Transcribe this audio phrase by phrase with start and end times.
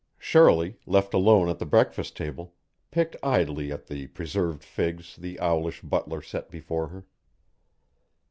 [0.17, 2.55] Shirley, left alone at the breakfast table,
[2.89, 7.05] picked idly at the preserved figs the owlish butler set before her.